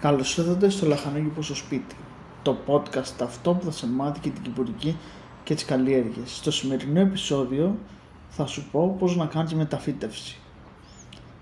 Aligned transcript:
Καλώς 0.00 0.36
ήρθατε 0.36 0.68
στο 0.68 0.86
Λαχανόκηπο 0.86 1.42
στο 1.42 1.54
σπίτι, 1.54 1.94
το 2.42 2.56
podcast 2.66 3.22
αυτό 3.22 3.54
που 3.54 3.64
θα 3.64 3.70
σε 3.70 3.86
μάθει 3.86 4.20
και 4.20 4.30
την 4.30 4.42
κυπουρική 4.42 4.96
και 5.44 5.54
τις 5.54 5.64
καλλιέργειες. 5.64 6.36
Στο 6.36 6.50
σημερινό 6.50 7.00
επεισόδιο 7.00 7.76
θα 8.28 8.46
σου 8.46 8.68
πω 8.70 8.96
πώς 8.98 9.16
να 9.16 9.26
κάνεις 9.26 9.54
μεταφύτευση. 9.54 10.38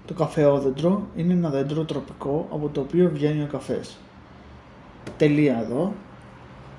Το 0.07 0.15
καφεόδεντρο 0.15 1.07
είναι 1.17 1.33
ένα 1.33 1.51
δέντρο 1.51 1.85
τροπικό 1.85 2.49
από 2.53 2.69
το 2.69 2.81
οποίο 2.81 3.11
βγαίνει 3.13 3.43
ο 3.43 3.47
καφές. 3.47 3.97
Τελεία 5.17 5.59
εδώ. 5.59 5.93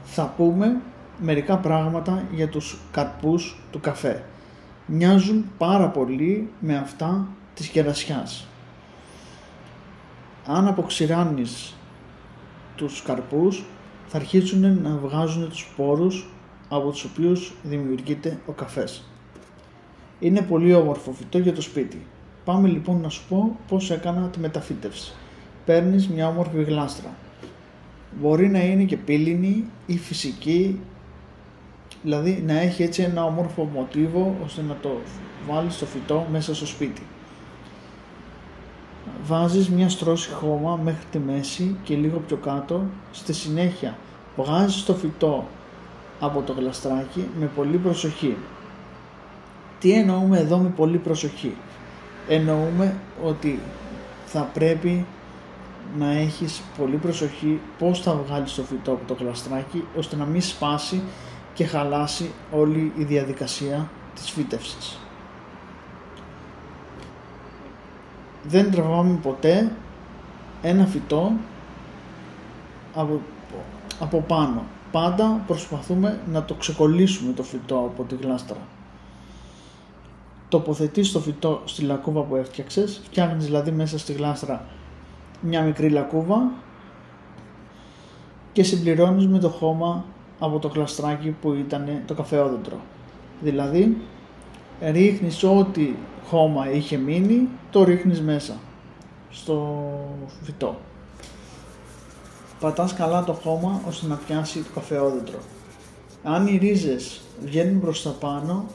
Θα 0.04 0.34
πούμε 0.38 0.82
μερικά 1.20 1.58
πράγματα 1.58 2.24
για 2.34 2.50
τους 2.50 2.78
καρπούς 2.92 3.60
του 3.72 3.80
καφέ. 3.80 4.24
Μοιάζουν 4.86 5.46
πάρα 5.58 5.90
πολύ 5.90 6.50
με 6.60 6.78
αυτά 6.78 7.28
της 7.54 7.68
κερασιάς 7.68 8.48
αν 10.46 10.68
αποξηράνεις 10.68 11.76
τους 12.76 13.02
καρπούς 13.02 13.64
θα 14.08 14.18
αρχίσουν 14.18 14.82
να 14.82 14.90
βγάζουν 14.90 15.50
τους 15.50 15.60
σπόρους 15.60 16.30
από 16.70 16.90
τους 16.92 17.04
οποίους 17.04 17.54
δημιουργείται 17.64 18.40
ο 18.46 18.52
καφές. 18.52 19.04
Είναι 20.20 20.42
πολύ 20.42 20.74
όμορφο 20.74 21.12
φυτό 21.12 21.38
για 21.38 21.54
το 21.54 21.62
σπίτι. 21.62 22.06
Πάμε 22.46 22.68
λοιπόν 22.68 23.02
να 23.02 23.10
σου 23.10 23.22
πω 23.30 23.58
πώς 23.68 23.92
έκανα 23.92 24.28
τη 24.28 24.40
μεταφύτευση. 24.40 25.14
Παίρνεις 25.66 26.10
μια 26.10 26.28
όμορφη 26.28 26.64
γλάστρα. 26.64 27.10
Μπορεί 28.20 28.50
να 28.50 28.64
είναι 28.64 28.84
και 28.84 28.98
πύληνη 28.98 29.66
ή 29.86 29.98
φυσική, 29.98 30.80
δηλαδή 32.04 32.44
να 32.46 32.60
έχει 32.60 32.84
έτσι 32.84 33.02
ένα 33.02 33.26
όμορφο 33.26 33.64
μοτίβο 33.64 34.36
ώστε 34.46 34.62
να 34.62 34.76
το 34.82 34.98
βάλεις 35.50 35.78
το 35.78 35.86
φυτό 35.86 36.28
μέσα 36.32 36.56
στο 36.56 36.66
σπίτι 36.66 37.02
βάζεις 39.26 39.70
μια 39.70 39.90
στρώση 39.90 40.30
χώμα 40.32 40.80
μέχρι 40.84 41.06
τη 41.12 41.20
μέση 41.20 41.76
και 41.84 41.96
λίγο 41.96 42.20
πιο 42.28 42.38
κάτω. 42.38 42.84
Στη 43.12 43.34
συνέχεια 43.34 43.98
βγάζεις 44.38 44.84
το 44.84 44.94
φυτό 44.94 45.48
από 46.20 46.42
το 46.42 46.54
γλαστράκι 46.54 47.28
με 47.40 47.46
πολύ 47.56 47.78
προσοχή. 47.78 48.38
Τι 49.80 49.92
εννοούμε 49.92 50.38
εδώ 50.40 50.58
με 50.58 50.70
πολύ 50.70 50.98
προσοχή; 50.98 51.56
Εννοούμε 52.28 52.96
ότι 53.24 53.60
θα 54.26 54.50
πρέπει 54.54 55.06
να 55.98 56.12
έχεις 56.12 56.62
πολύ 56.78 56.96
προσοχή 56.96 57.60
πώς 57.78 58.02
θα 58.02 58.22
βγάλεις 58.28 58.54
το 58.54 58.62
φυτό 58.62 58.92
από 58.92 59.06
το 59.08 59.24
γλαστράκι 59.24 59.84
ώστε 59.98 60.16
να 60.16 60.26
μην 60.26 60.42
σπάσει 60.42 61.02
και 61.54 61.66
χαλάσει 61.66 62.32
όλη 62.52 62.92
η 62.98 63.04
διαδικασία 63.04 63.90
της 64.16 64.30
φύτευσης. 64.30 65.00
Δεν 68.44 68.72
τραβάμε 68.72 69.20
ποτέ 69.22 69.72
ένα 70.62 70.86
φυτό 70.86 71.32
από, 72.96 73.22
από 74.00 74.22
πάνω. 74.28 74.64
Πάντα 74.92 75.44
προσπαθούμε 75.48 76.20
να 76.32 76.44
το 76.44 76.54
ξεκολλήσουμε 76.54 77.34
το 77.34 77.44
φυτό 77.44 77.76
από 77.76 78.04
τη 78.04 78.16
γλάστρα. 78.16 78.58
Τοποθετείς 80.50 81.12
το 81.12 81.20
φυτό 81.20 81.62
στη 81.66 81.82
λακκούβα 81.82 82.22
που 82.22 82.36
έφτιαξες, 82.36 83.02
φτιάχνεις 83.04 83.46
δηλαδή 83.46 83.72
μέσα 83.72 84.00
στη 84.00 84.14
γλάστρα 84.14 84.66
μια 85.42 85.62
μικρή 85.62 85.90
λακκούβα 85.90 86.52
και 88.52 88.64
συμπληρώνεις 88.64 89.28
με 89.28 89.40
το 89.40 89.50
χώμα 89.50 90.06
από 90.40 90.60
το 90.60 90.68
γλαστράκι 90.68 91.36
που 91.42 91.54
ήταν 91.54 92.02
το 92.06 92.14
καφεόδεντρο. 92.14 92.80
Δηλαδή 93.42 93.98
ρίχνεις 94.82 95.44
ό,τι 95.44 95.96
χώμα 96.28 96.72
είχε 96.72 96.98
μείνει, 96.98 97.48
το 97.72 97.84
ρίχνεις 97.84 98.22
μέσα 98.22 98.54
στο 99.30 99.84
φυτό. 100.44 100.78
Πατάς 102.60 102.94
καλά 102.94 103.24
το 103.24 103.34
χώμα 103.34 103.82
ώστε 103.88 104.08
να 104.08 104.16
πιάσει 104.16 104.60
το 104.60 104.70
καφεόδεντρο. 104.74 105.40
Αν 106.24 106.48
οι 106.48 106.58
ρίζες 106.58 107.22
βγαίνουν 107.46 107.80
προς 107.80 108.04
τα 108.04 108.10
πάνω, 108.10 108.66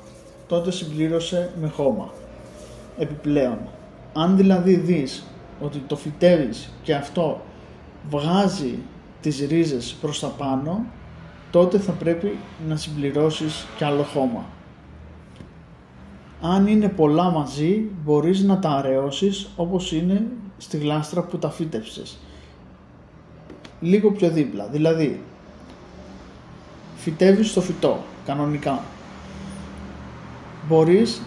τότε 0.47 0.71
συμπλήρωσε 0.71 1.53
με 1.61 1.69
χώμα. 1.69 2.13
Επιπλέον, 2.99 3.59
αν 4.13 4.37
δηλαδή 4.37 4.75
δεις 4.77 5.25
ότι 5.61 5.79
το 5.79 5.97
φυτεύεις 5.97 6.73
και 6.83 6.95
αυτό 6.95 7.41
βγάζει 8.11 8.79
τις 9.21 9.47
ρίζες 9.49 9.97
προς 10.01 10.21
τα 10.21 10.29
πάνω, 10.29 10.85
τότε 11.51 11.79
θα 11.79 11.93
πρέπει 11.93 12.39
να 12.69 12.77
συμπληρώσεις 12.77 13.67
και 13.77 13.85
άλλο 13.85 14.03
χώμα 14.03 14.45
αν 16.47 16.67
είναι 16.67 16.89
πολλά 16.89 17.31
μαζί 17.31 17.83
μπορείς 18.05 18.43
να 18.43 18.59
τα 18.59 18.71
αραιώσεις 18.71 19.49
όπως 19.57 19.93
είναι 19.93 20.27
στη 20.59 20.77
γλάστρα 20.77 21.23
που 21.23 21.39
τα 21.39 21.51
φύτευσες. 21.51 22.19
Λίγο 23.81 24.11
πιο 24.11 24.31
δίπλα, 24.31 24.67
δηλαδή 24.67 25.21
φυτεύεις 26.97 27.53
το 27.53 27.61
φυτό 27.61 27.99
κανονικά. 28.27 28.83
Μπορείς 30.69 31.23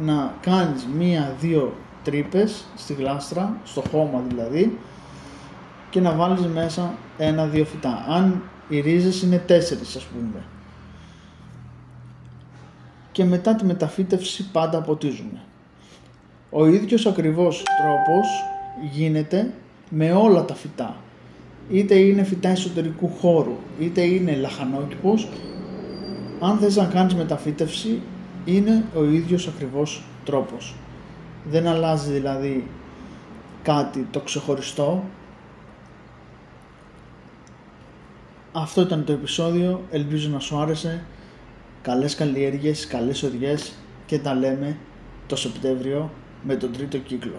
να 0.00 0.34
κάνεις 0.40 0.86
μία-δύο 0.98 1.72
τρύπες 2.04 2.64
στη 2.76 2.92
γλάστρα, 2.92 3.56
στο 3.64 3.82
χώμα 3.90 4.22
δηλαδή 4.28 4.78
και 5.90 6.00
να 6.00 6.12
βάλεις 6.12 6.46
μέσα 6.46 6.94
ένα-δύο 7.18 7.64
φυτά. 7.64 8.04
Αν 8.08 8.42
οι 8.68 8.80
ρίζες 8.80 9.22
είναι 9.22 9.38
τέσσερις 9.38 9.96
ας 9.96 10.04
πούμε 10.04 10.42
και 13.16 13.24
μετά 13.24 13.54
τη 13.54 13.64
μεταφύτευση 13.64 14.50
πάντα 14.52 14.80
ποτίζουμε. 14.80 15.40
Ο 16.50 16.66
ίδιος 16.66 17.06
ακριβώς 17.06 17.62
τρόπος 17.82 18.26
γίνεται 18.92 19.52
με 19.90 20.12
όλα 20.12 20.44
τα 20.44 20.54
φυτά. 20.54 20.96
Είτε 21.70 21.94
είναι 21.94 22.22
φυτά 22.22 22.48
εσωτερικού 22.48 23.08
χώρου, 23.08 23.56
είτε 23.78 24.00
είναι 24.00 24.34
λαχανόκηπος. 24.34 25.28
Αν 26.40 26.58
θες 26.58 26.76
να 26.76 26.84
κάνεις 26.84 27.14
μεταφύτευση, 27.14 28.00
είναι 28.44 28.84
ο 28.94 29.04
ίδιος 29.04 29.48
ακριβώς 29.48 30.02
τρόπος. 30.24 30.74
Δεν 31.44 31.66
αλλάζει 31.66 32.12
δηλαδή 32.12 32.68
κάτι 33.62 34.06
το 34.10 34.20
ξεχωριστό. 34.20 35.04
Αυτό 38.52 38.80
ήταν 38.80 39.04
το 39.04 39.12
επεισόδιο, 39.12 39.82
ελπίζω 39.90 40.28
να 40.28 40.38
σου 40.38 40.58
άρεσε 40.58 41.04
καλές 41.86 42.14
καλλιέργειες, 42.14 42.86
καλές 42.86 43.22
οδιές 43.22 43.72
και 44.06 44.18
τα 44.18 44.34
λέμε 44.34 44.76
το 45.26 45.36
Σεπτέμβριο 45.36 46.10
με 46.42 46.56
τον 46.56 46.72
τρίτο 46.72 46.98
κύκλο. 46.98 47.36